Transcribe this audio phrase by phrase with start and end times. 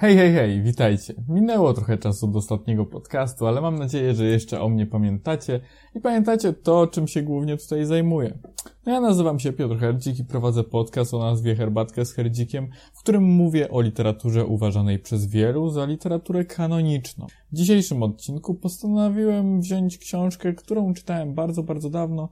[0.00, 1.14] Hej, hej, hej, witajcie.
[1.28, 5.60] Minęło trochę czasu do ostatniego podcastu, ale mam nadzieję, że jeszcze o mnie pamiętacie
[5.94, 8.38] i pamiętacie to, czym się głównie tutaj zajmuję.
[8.86, 12.98] No ja nazywam się Piotr Herdzik i prowadzę podcast o nazwie Herbatkę z Herdzikiem, w
[12.98, 17.26] którym mówię o literaturze uważanej przez wielu za literaturę kanoniczną.
[17.52, 22.28] W dzisiejszym odcinku postanowiłem wziąć książkę, którą czytałem bardzo, bardzo dawno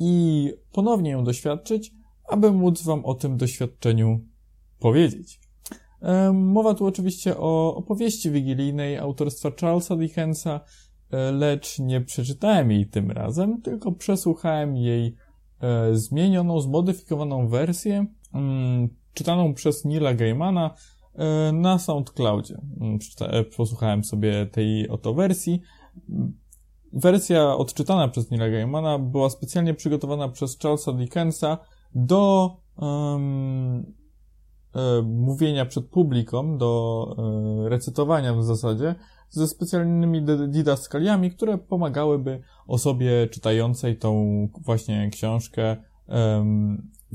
[0.00, 1.92] i ponownie ją doświadczyć,
[2.28, 4.20] aby móc wam o tym doświadczeniu
[4.78, 5.45] powiedzieć.
[6.32, 10.60] Mowa tu oczywiście o opowieści wigilijnej autorstwa Charlesa Dickensa,
[11.10, 15.16] e, lecz nie przeczytałem jej tym razem, tylko przesłuchałem jej
[15.60, 20.74] e, zmienioną, zmodyfikowaną wersję, mm, czytaną przez Nila Gaimana
[21.14, 22.58] e, na SoundCloudzie.
[22.80, 22.98] Mm,
[23.56, 25.60] posłuchałem sobie tej oto wersji.
[26.92, 31.58] Wersja odczytana przez Nila Gaimana była specjalnie przygotowana przez Charlesa Dickensa
[31.94, 33.92] do um,
[35.02, 38.94] mówienia przed publiką, do e, recytowania w zasadzie,
[39.30, 45.76] ze specjalnymi didaskaliami, które pomagałyby osobie czytającej tą właśnie książkę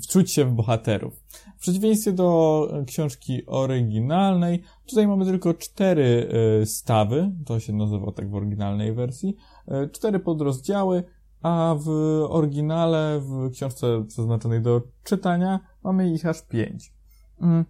[0.03, 1.23] wczuć się w bohaterów.
[1.57, 6.29] W przeciwieństwie do książki oryginalnej, tutaj mamy tylko cztery
[6.61, 9.35] e, stawy, to się nazywa tak w oryginalnej wersji,
[9.67, 11.03] e, cztery podrozdziały,
[11.41, 11.89] a w
[12.29, 16.93] oryginale, w książce przeznaczonej do czytania, mamy ich aż pięć.
[17.41, 17.65] Mm.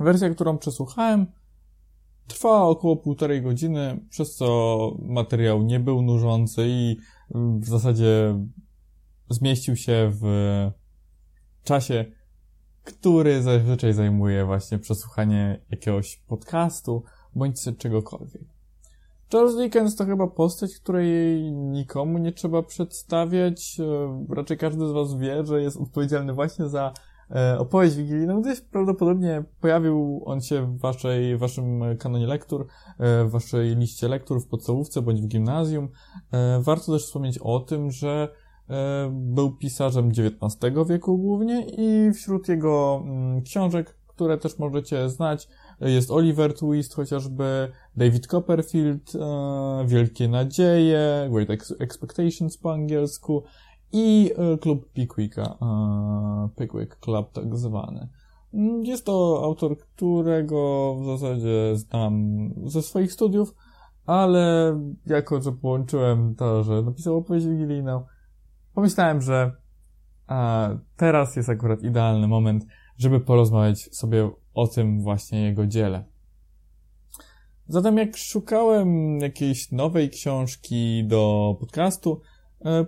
[0.00, 1.26] Wersja, którą przesłuchałem,
[2.26, 6.96] trwała około półtorej godziny, przez co materiał nie był nużący i
[7.34, 8.34] w zasadzie
[9.30, 10.24] zmieścił się w
[11.64, 12.04] czasie,
[12.84, 17.02] który zazwyczaj zajmuje właśnie przesłuchanie jakiegoś podcastu
[17.34, 18.42] bądź czegokolwiek.
[19.32, 23.76] Charles Dickens to chyba postać, której nikomu nie trzeba przedstawiać.
[24.28, 26.92] Raczej każdy z Was wie, że jest odpowiedzialny właśnie za
[27.58, 28.42] opowieść wigilijną.
[28.42, 32.66] Gdzieś prawdopodobnie pojawił on się w waszej, waszym kanonie lektur,
[32.98, 35.88] e, w waszej liście lektur w podstawówce bądź w gimnazjum.
[36.60, 38.28] Warto też wspomnieć o tym, że
[39.10, 45.48] był pisarzem XIX wieku głównie i wśród jego mm, książek, które też możecie znać,
[45.80, 51.50] jest Oliver Twist chociażby, David Copperfield, e, Wielkie Nadzieje, Great
[51.80, 53.42] Expectations po angielsku
[53.92, 58.08] i e, klub Pickwicka, e, Pickwick Club tak zwany.
[58.82, 63.54] Jest to autor, którego w zasadzie znam ze swoich studiów,
[64.06, 64.76] ale
[65.06, 68.04] jako, że połączyłem to, że napisał opowieść wigilijną,
[68.74, 69.52] pomyślałem, że
[70.96, 72.66] teraz jest akurat idealny moment,
[72.96, 76.04] żeby porozmawiać sobie o tym właśnie jego dziele.
[77.68, 82.20] Zatem jak szukałem jakiejś nowej książki do podcastu,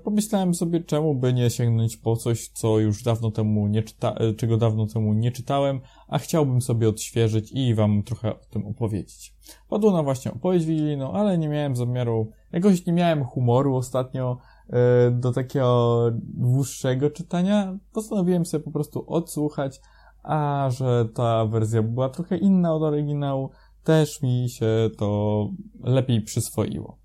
[0.04, 4.34] pomyślałem sobie, czemu by nie sięgnąć po coś, co już dawno temu nie czyta, e,
[4.34, 9.34] czego dawno temu nie czytałem, a chciałbym sobie odświeżyć i wam trochę o tym opowiedzieć.
[9.68, 14.38] Padło na właśnie opowieść wigilijną, ale nie miałem zamiaru, jakoś nie miałem humoru ostatnio
[14.68, 17.78] e, do takiego dłuższego czytania.
[17.92, 19.80] Postanowiłem sobie po prostu odsłuchać,
[20.22, 23.50] a że ta wersja była trochę inna od oryginału,
[23.84, 25.48] też mi się to
[25.80, 26.99] lepiej przyswoiło.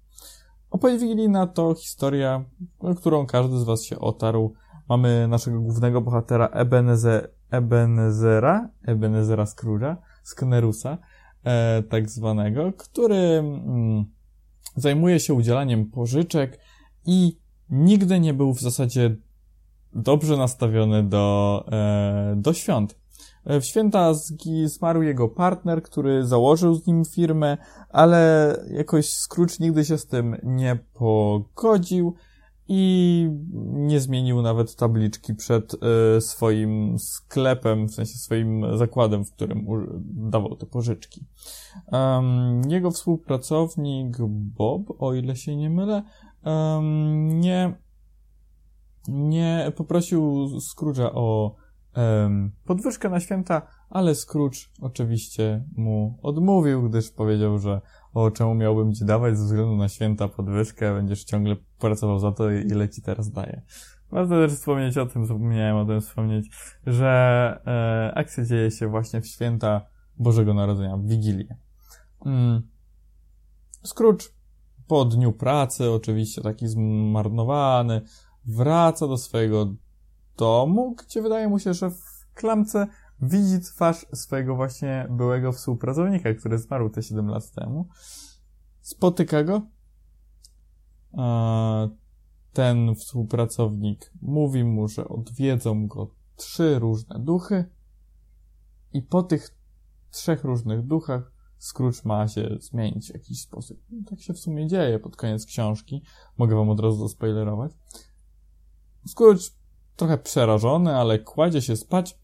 [0.75, 2.45] Opowieść Wigilijna to historia,
[2.97, 4.53] którą każdy z Was się otarł.
[4.89, 10.97] Mamy naszego głównego bohatera Ebenezer, Ebenezera, Ebenezera Scrooge'a, Sknerusa,
[11.43, 14.05] e, tak zwanego, który mm,
[14.75, 16.59] zajmuje się udzielaniem pożyczek
[17.05, 19.15] i nigdy nie był w zasadzie
[19.93, 22.99] dobrze nastawiony do, e, do świąt.
[23.45, 24.13] W święta
[24.65, 27.57] zmarł jego partner, który założył z nim firmę,
[27.89, 32.13] ale jakoś Scrooge nigdy się z tym nie pogodził
[32.67, 33.29] i
[33.73, 39.65] nie zmienił nawet tabliczki przed y, swoim sklepem, w sensie swoim zakładem, w którym
[40.05, 41.25] dawał te pożyczki.
[42.67, 46.03] Jego współpracownik Bob, o ile się nie mylę,
[47.13, 47.75] nie,
[49.07, 51.55] nie poprosił Scrooge'a o
[52.65, 57.81] podwyżkę na święta, ale Scrooge oczywiście mu odmówił, gdyż powiedział, że
[58.13, 62.51] o czemu miałbym ci dawać ze względu na święta podwyżkę, będziesz ciągle pracował za to,
[62.51, 63.61] ile ci teraz daję.
[64.11, 66.49] Warto też wspomnieć o tym, zapomniałem o tym wspomnieć,
[66.85, 69.81] że e, akcja dzieje się właśnie w święta
[70.17, 71.57] Bożego Narodzenia, w Wigilię.
[72.25, 72.61] Mm.
[73.83, 74.25] Scrooge
[74.87, 78.01] po dniu pracy, oczywiście taki zmarnowany,
[78.45, 79.73] wraca do swojego
[80.37, 82.87] domu, gdzie wydaje mu się, że w klamce
[83.21, 87.87] widzi twarz swojego właśnie byłego współpracownika, który zmarł te 7 lat temu.
[88.81, 89.61] Spotyka go.
[92.53, 97.65] Ten współpracownik mówi mu, że odwiedzą go trzy różne duchy
[98.93, 99.57] i po tych
[100.11, 103.79] trzech różnych duchach Scrooge ma się zmienić w jakiś sposób.
[103.89, 106.03] No, tak się w sumie dzieje pod koniec książki.
[106.37, 107.71] Mogę wam od razu zaspoilerować.
[109.07, 109.43] Scrooge
[109.95, 112.19] trochę przerażony, ale kładzie się spać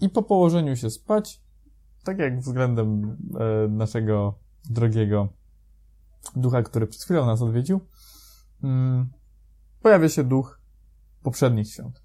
[0.00, 1.42] i po położeniu się spać,
[2.04, 3.16] tak jak względem
[3.64, 4.38] e, naszego
[4.70, 5.28] drogiego
[6.36, 7.80] ducha, który przed chwilą nas odwiedził,
[8.62, 9.10] mm,
[9.82, 10.60] pojawia się duch
[11.22, 12.02] poprzednich świąt.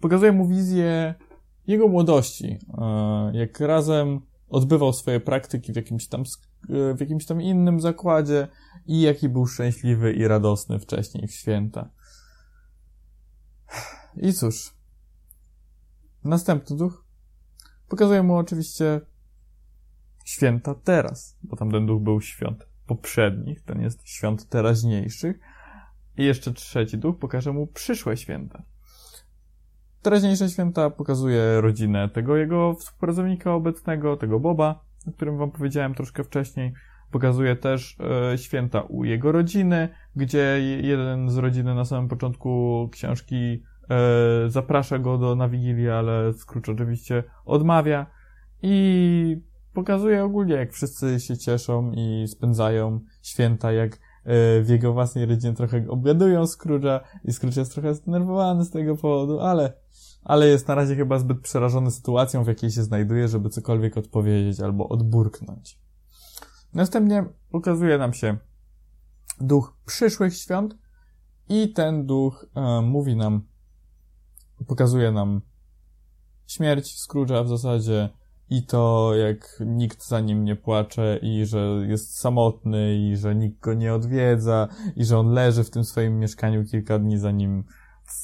[0.00, 1.14] Pokazuje mu wizję
[1.66, 6.24] jego młodości, e, jak razem odbywał swoje praktyki w jakimś tam,
[6.96, 8.48] w jakimś tam innym zakładzie
[8.86, 11.90] i jaki był szczęśliwy i radosny wcześniej w święta.
[14.16, 14.74] I cóż,
[16.24, 17.04] następny duch
[17.88, 19.00] pokazuje mu oczywiście
[20.24, 25.38] święta teraz, bo tamten duch był świąt poprzednich, ten jest świąt teraźniejszych.
[26.16, 28.62] I jeszcze trzeci duch pokaże mu przyszłe święta.
[30.02, 36.24] Teraźniejsze święta pokazuje rodzinę tego jego współpracownika obecnego, tego Boba, o którym wam powiedziałem troszkę
[36.24, 36.72] wcześniej.
[37.12, 37.96] Pokazuje też
[38.32, 44.98] e, święta u jego rodziny, gdzie jeden z rodziny na samym początku książki e, zaprasza
[44.98, 48.06] go do na Wigilię, ale Scrooge oczywiście odmawia.
[48.62, 49.36] I
[49.72, 53.98] pokazuje ogólnie, jak wszyscy się cieszą i spędzają święta, jak e,
[54.62, 59.40] w jego własnej rodzinie trochę obgadują Scrooge'a i Scrooge jest trochę zdenerwowany z tego powodu,
[59.40, 59.72] ale,
[60.24, 64.60] ale jest na razie chyba zbyt przerażony sytuacją, w jakiej się znajduje, żeby cokolwiek odpowiedzieć
[64.60, 65.82] albo odburknąć.
[66.74, 68.36] Następnie ukazuje nam się
[69.40, 70.76] duch przyszłych świąt
[71.48, 73.46] i ten duch e, mówi nam,
[74.66, 75.40] pokazuje nam
[76.46, 78.08] śmierć Scrooge'a w zasadzie,
[78.52, 83.60] i to jak nikt za nim nie płacze i że jest samotny i że nikt
[83.60, 87.64] go nie odwiedza i że on leży w tym swoim mieszkaniu kilka dni zanim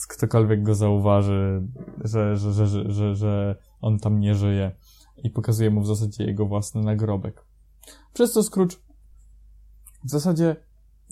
[0.08, 1.68] ktokolwiek go zauważy,
[2.04, 4.76] że, że, że, że, że, że on tam nie żyje
[5.24, 7.47] i pokazuje mu w zasadzie jego własny nagrobek.
[8.14, 8.76] Przez to Scrooge
[10.04, 10.56] w zasadzie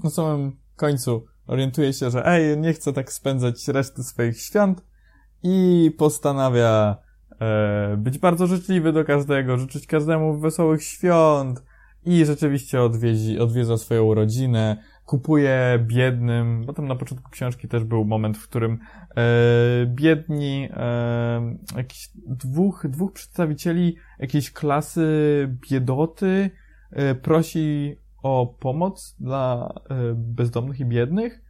[0.05, 4.85] na samym końcu orientuje się, że ej, nie chce tak spędzać reszty swoich świąt
[5.43, 6.97] i postanawia
[7.41, 11.63] e, być bardzo życzliwy do każdego, życzyć każdemu wesołych świąt
[12.05, 14.77] i rzeczywiście odwiedzi, odwiedza swoją rodzinę,
[15.07, 18.79] kupuje biednym, bo tam na początku książki też był moment, w którym
[19.17, 19.23] e,
[19.87, 25.09] biedni, e, jakiś dwóch, dwóch przedstawicieli jakiejś klasy
[25.71, 26.51] biedoty
[27.23, 31.47] prosi o pomoc dla e, bezdomnych i biednych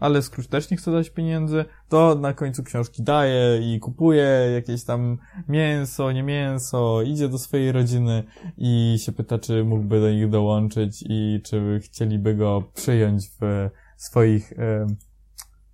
[0.00, 4.84] ale Scrooge też nie chce dać pieniędzy, to na końcu książki daje i kupuje jakieś
[4.84, 8.24] tam mięso, nie mięso, idzie do swojej rodziny
[8.56, 14.52] i się pyta, czy mógłby do nich dołączyć i czy chcieliby go przyjąć w swoich,
[14.52, 14.86] e,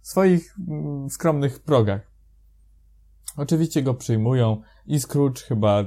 [0.02, 2.10] swoich mm, skromnych progach.
[3.36, 5.84] Oczywiście go przyjmują i Scrooge chyba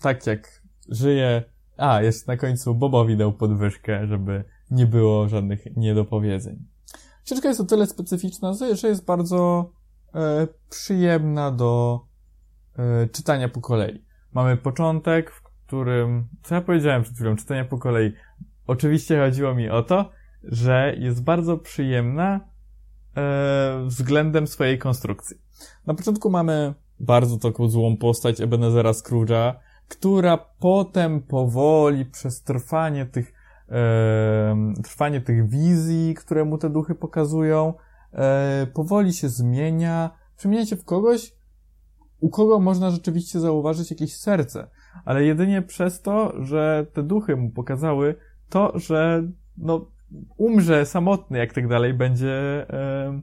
[0.00, 1.42] tak jak żyje,
[1.76, 6.64] a, jest na końcu Bobowi dał podwyżkę, żeby nie było żadnych niedopowiedzeń.
[7.24, 9.70] Książka jest o tyle specyficzna, że jest bardzo
[10.14, 12.00] e, przyjemna do
[12.78, 14.04] e, czytania po kolei.
[14.32, 18.12] Mamy początek, w którym, co ja powiedziałem przed chwilą, czytania po kolei.
[18.66, 20.10] Oczywiście chodziło mi o to,
[20.42, 22.40] że jest bardzo przyjemna
[23.16, 25.36] e, względem swojej konstrukcji.
[25.86, 29.54] Na początku mamy bardzo taką złą postać Ebenezera Scrooge'a,
[29.88, 33.36] która potem powoli przez trwanie tych
[34.84, 37.74] trwanie tych wizji, które mu te duchy pokazują,
[38.12, 41.32] e, powoli się zmienia, przemienia się w kogoś,
[42.20, 44.70] u kogo można rzeczywiście zauważyć jakieś serce,
[45.04, 48.14] ale jedynie przez to, że te duchy mu pokazały
[48.48, 49.90] to, że no,
[50.36, 53.20] umrze samotny, jak tak dalej będzie, e,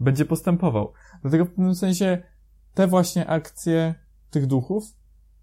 [0.00, 0.92] będzie postępował.
[1.22, 2.22] Dlatego w pewnym sensie
[2.74, 3.94] te właśnie akcje
[4.30, 4.84] tych duchów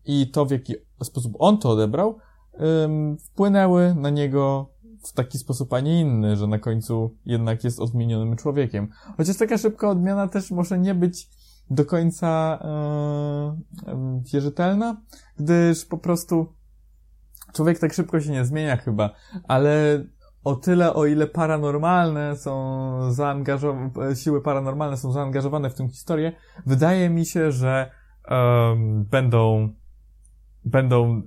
[0.05, 2.17] i to, w jaki sposób on to odebrał,
[3.25, 4.69] wpłynęły na niego
[5.03, 8.89] w taki sposób, a nie inny, że na końcu jednak jest odmienionym człowiekiem.
[9.17, 11.29] Chociaż taka szybka odmiana też może nie być
[11.69, 12.59] do końca
[13.87, 15.01] yy, wierzytelna,
[15.39, 16.53] gdyż po prostu
[17.53, 19.09] człowiek tak szybko się nie zmienia chyba,
[19.47, 20.03] ale
[20.43, 26.31] o tyle, o ile paranormalne są zaangażowane, siły paranormalne są zaangażowane w tę historię,
[26.65, 27.91] wydaje mi się, że
[28.29, 29.69] um, będą,
[30.65, 31.21] będą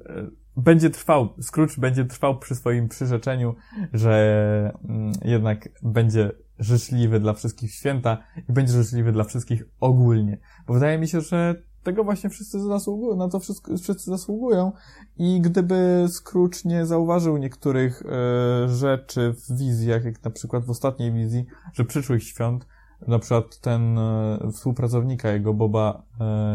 [0.56, 3.54] będzie trwał, Scrooge będzie trwał przy swoim przyrzeczeniu,
[3.92, 10.38] że mm, jednak będzie życzliwy dla wszystkich święta i będzie życzliwy dla wszystkich ogólnie.
[10.66, 14.72] Bo wydaje mi się, że tego właśnie wszyscy zasługują, na to wszystko, wszyscy zasługują
[15.16, 21.12] i gdyby Scrooge nie zauważył niektórych e, rzeczy w wizjach, jak na przykład w ostatniej
[21.12, 22.66] wizji, że przyszłych świąt,
[23.08, 26.02] na przykład ten e, współpracownika jego Boba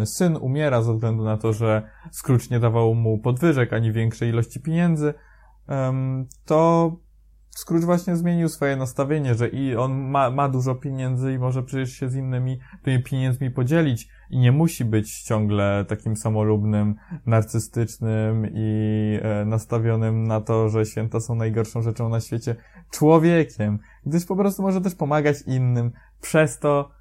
[0.02, 4.30] e, syn umiera ze względu na to, że Scrooge nie dawał mu podwyżek ani większej
[4.30, 5.14] ilości pieniędzy,
[6.46, 6.92] to
[7.56, 11.94] Scrooge właśnie zmienił swoje nastawienie, że i on ma, ma dużo pieniędzy i może przecież
[11.94, 16.96] się z innymi tymi pieniędzmi podzielić i nie musi być ciągle takim samolubnym,
[17.26, 22.56] narcystycznym i e, nastawionym na to, że święta są najgorszą rzeczą na świecie
[22.92, 26.92] człowiekiem, gdyż po prostu może też pomagać innym przez to,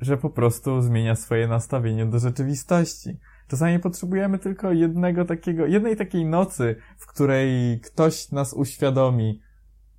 [0.00, 3.18] że po prostu zmienia swoje nastawienie do rzeczywistości.
[3.48, 9.40] Czasami potrzebujemy tylko jednego takiego, jednej takiej nocy, w której ktoś nas uświadomi,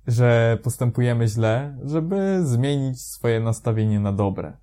[0.06, 4.56] że postępujemy źle, żeby zmienić swoje nastawienie na dobre.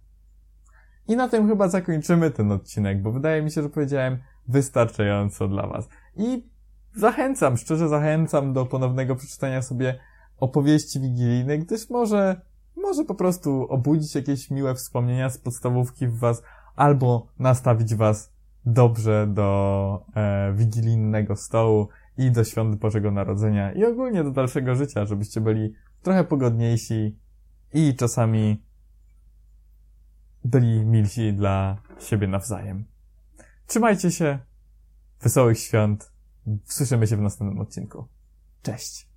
[1.07, 5.67] I na tym chyba zakończymy ten odcinek, bo wydaje mi się, że powiedziałem wystarczająco dla
[5.67, 5.89] Was.
[6.15, 6.49] I
[6.95, 9.99] zachęcam, szczerze zachęcam do ponownego przeczytania sobie
[10.37, 12.41] opowieści wigilijnej, gdyż może,
[12.75, 16.43] może po prostu obudzić jakieś miłe wspomnienia z podstawówki w Was,
[16.75, 18.31] albo nastawić Was
[18.65, 21.87] dobrze do e, wigilijnego stołu
[22.17, 27.17] i do świąt Bożego Narodzenia i ogólnie do dalszego życia, żebyście byli trochę pogodniejsi
[27.73, 28.63] i czasami
[30.45, 32.85] byli milsi dla siebie nawzajem.
[33.67, 34.39] Trzymajcie się,
[35.21, 36.11] wesołych świąt,
[36.65, 38.07] słyszymy się w następnym odcinku.
[38.63, 39.10] Cześć!